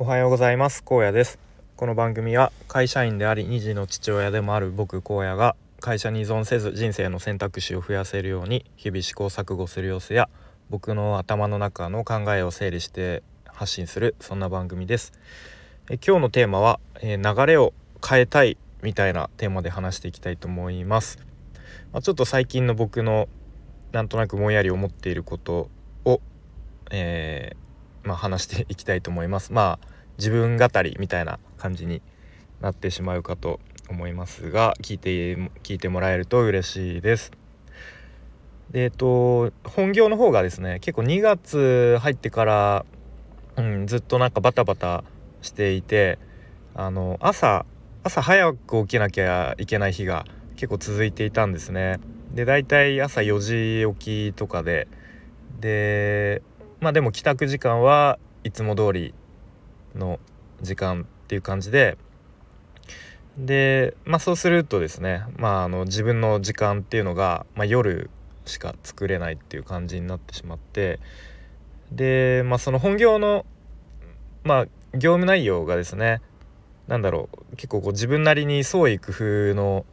[0.00, 0.84] おはようございます。
[0.84, 1.40] 高野です。
[1.74, 10.28] この番組は会社員であり2児の父親でもある僕荒野が会社に依存せず人生の選択肢を増やせるように日々試行錯誤する様子や
[10.70, 15.12] 僕の頭の中の考えを整理して発信するそんな番組です。
[15.90, 17.74] え今日のテーマは、えー、流れを
[18.08, 21.18] 変えたいみたいなテーマで話していきたいと思います、
[21.92, 23.28] まあ、ちょっと最近の僕の
[23.90, 25.68] なんとなくぼんやり思っていること
[26.04, 26.20] を、
[26.92, 27.67] えー
[28.04, 29.52] まあ、話していきたいと思います。
[29.52, 29.88] まあ
[30.18, 32.02] 自分語りみたいな感じに
[32.60, 37.32] なってしまうかと思いますが聞いて聞いてもらえると嬉しいです。
[38.70, 42.84] でえっと本業の方がですね結構2月入ってから、
[43.56, 45.04] うん、ずっとなんかバタバタ
[45.40, 46.18] していて
[46.74, 47.64] あの朝
[48.02, 50.26] 朝早く起きなきゃいけない日が
[50.56, 51.98] 結構続いていたんですね。
[52.34, 54.86] で大体朝4時起きとかで
[55.60, 56.42] で
[56.80, 59.14] まあでも帰宅時間はいつも通り
[59.94, 60.20] の
[60.62, 61.98] 時間っていう感じで
[63.36, 68.10] でまあそうするとですねまああの自分の時間っていうのが、まあ、夜
[68.44, 71.00] しか作れないっていう感じになってしまって
[71.92, 73.44] でまあその本業の
[74.44, 76.20] まあ業務内容がですね
[76.86, 79.84] 何だろう結構こう自分なりに創意工夫の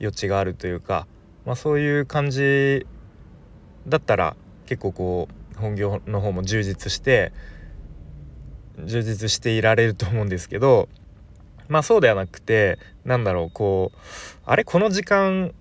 [0.00, 1.06] 余地があるというか、
[1.46, 2.86] まあ、そういう感じ
[3.86, 7.32] だったら結構こう本業の方も充実して
[8.84, 10.88] 充実していられると思うんですけど
[11.68, 13.98] まあそうではなくてなんだろうこう
[14.44, 15.54] あれこの時間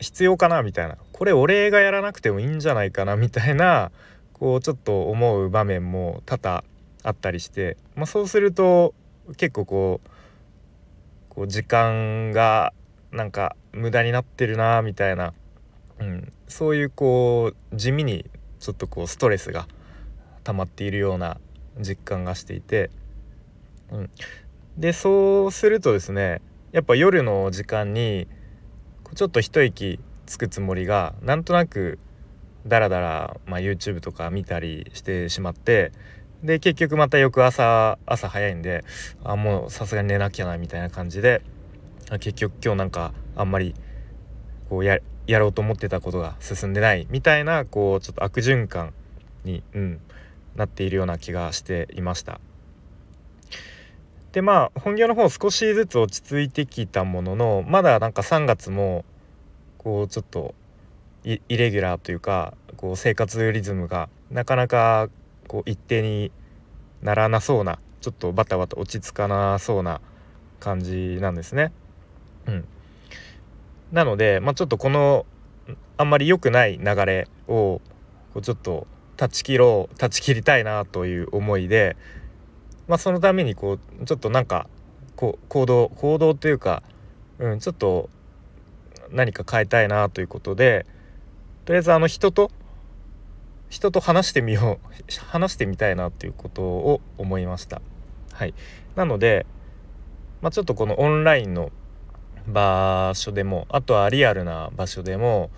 [0.00, 0.96] 必要かなみたいな。
[1.18, 3.90] これ俺がやらなくてもいいんじゃないかなみたいな
[4.34, 6.62] こうちょっと思う場面も多々
[7.02, 8.94] あったりして、まあ、そうすると
[9.36, 10.08] 結構こう
[11.28, 12.72] こう時間が
[13.10, 15.34] なんか無駄になってるなみたいな、
[15.98, 18.24] うん、そういうこう地味に
[18.60, 19.66] ちょっとこうストレスが
[20.44, 21.38] 溜まっているような
[21.78, 22.90] 実感がしていて、
[23.92, 24.10] うん、
[24.76, 26.40] でそうするとですね
[26.72, 28.28] やっぱ夜の時間に
[29.14, 31.98] ちょっと一息つくつもりがなんとなく
[32.66, 35.92] ダラダラ、まあ、YouTube とか見たりしてしまって
[36.42, 38.84] で結局また翌朝朝早いんで
[39.24, 41.42] あもうさすがに寝なきゃなみたいな感じで
[42.20, 43.74] 結局今日なんかあんまり
[44.68, 44.98] こうや
[45.28, 48.94] やろうと思ってたことが進んでないみたいなこうちょっと悪循環
[49.44, 50.00] に、うん、
[50.56, 52.40] なっているような気がしていました。
[54.32, 59.04] でまあ本業の方少しずつ落ち着いてきたもののまだなんか3月も
[59.76, 60.54] こうちょっと
[61.24, 65.08] イレギュラーというかこう生活リズムがなかなか
[65.46, 66.32] こう一定に
[67.02, 70.00] ならなそうなちょっとバタバタ落ち着かなそうな
[70.60, 71.72] 感じなんですね。
[72.46, 72.64] うん、
[73.92, 75.26] なので、まあ、ちょっとこの
[75.96, 77.80] あんまり良くない流れを
[78.32, 81.96] こうちょっと断ち切ろう断ち切りたいなという思いで、
[82.86, 84.68] まあ、そのためにこうちょっとなんか
[85.16, 86.82] こう行動行動というか、
[87.38, 88.08] うん、ちょっと
[89.10, 90.86] 何か変えたいなということで
[91.64, 92.50] とりあえずあの人と
[93.70, 94.88] 人と話してみよう
[95.26, 97.82] 話してみたいなということを思いました。
[98.32, 98.54] はい、
[98.94, 99.46] なので、
[100.40, 101.72] まあ、ちょっとこのオンラインの
[102.46, 105.50] 場所でもあとはリアルな場所でも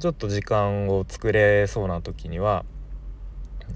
[0.00, 2.64] ちょっと時間を作れそうな時には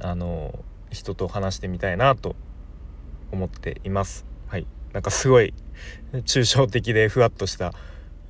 [0.00, 0.58] あの
[0.90, 2.36] 人と話してみたいなと
[3.30, 4.26] 思っています。
[4.46, 5.54] はい、なんかすごい
[6.12, 7.72] 抽象的でふわっとした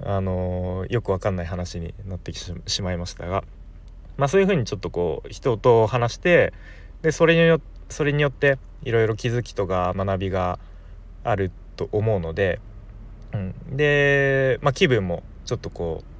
[0.01, 3.45] あのよくわかんない話になってきてしまいましたが、
[4.17, 6.53] まあ、そういうふうにちょっとこう人と話して
[7.03, 10.59] でそれによそれによっていろいろ気づきとか学びが
[11.25, 12.61] あると思うので
[13.33, 16.13] うん、で、まあ、気分もちょっとこう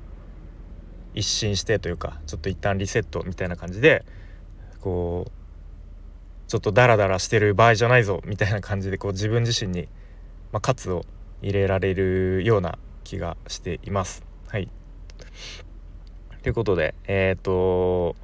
[1.15, 4.05] 一新してというかちょっと一旦リセットみたいな感じで
[4.81, 5.31] こう
[6.49, 9.89] ちょっとダラダラしてる場合じゃないぞみたいな感じでこう自分自身に、
[10.53, 11.05] まあ、喝を
[11.41, 14.25] 入れられるような気がしています。
[14.49, 14.69] はい
[16.43, 18.17] ということでえっ、ー、と、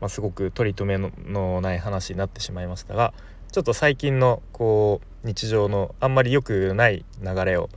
[0.00, 3.12] まあ、すごく取り留めのない話になってしまいましたが
[3.50, 7.68] ちょっと最近のこう日常のあんまり良くない流れを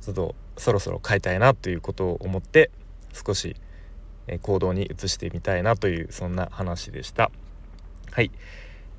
[0.00, 2.70] ちょっとそろそろ変えたいなということを思って
[3.12, 3.56] 少し
[4.42, 7.30] 行動に移してみたいなというそんな話でした。
[8.12, 8.30] はい、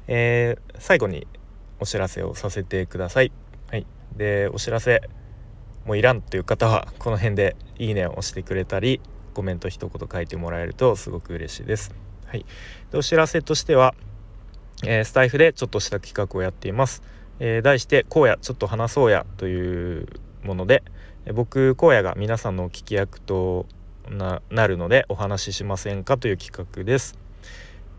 [0.07, 1.27] えー、最後に
[1.79, 3.31] お知らせをさせてください。
[3.69, 5.01] はい、でお知らせ
[5.85, 9.01] もういらんという方はこの辺で「いいね」を押してくれたり
[9.33, 11.93] コメント一言書いてもらえるとすごく嬉しいです。
[12.25, 12.45] はい、
[12.91, 13.95] でお知らせとしては、
[14.85, 17.01] えー、スタイフでちょっとした企画をやっています。
[17.39, 20.07] えー、題して「こうやちょっと話そうや」という
[20.43, 20.83] もので
[21.33, 23.65] 僕荒野が皆さんの聞き役と
[24.09, 27.17] なるのでお話ししませんかという企画です。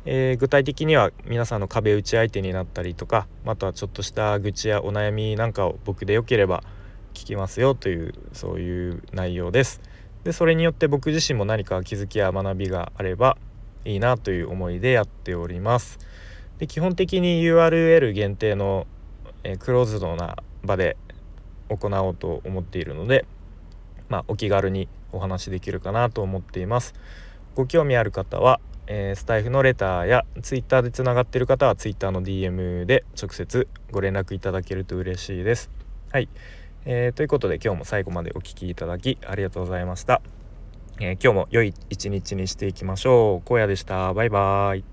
[0.05, 6.65] えー、具体的には皆さんの壁打ち相手になったりとかあとはちょっとした愚痴やお悩みなんかを僕でよければ
[7.15, 9.81] 聞きますよというそういう内容です。
[10.25, 13.39] でそれによって僕自身も何か気づきや学びがあれば
[13.85, 15.99] いいなという思いでやっております。
[16.59, 18.87] で基本的に URL 限定の、
[19.43, 20.97] え、クローズドな場で
[21.77, 23.25] 行おうと思っているので、
[24.09, 26.95] まあ、お気軽にお話しできるかなと思っています。
[27.55, 35.71] ご興味ある方はえー、スタイフのレターやツイッターでつながっている方はツイッターの DM で直接ご連絡いただけると嬉しいです。
[36.11, 36.29] はい、
[36.85, 40.21] えー、ということで今日も最後までお聴きいただきありがとうございました。
[41.01, 43.53] えー、今日も良い一日にしていきましょう。
[43.53, 44.13] 荒野でした。
[44.13, 44.92] バイバーイ。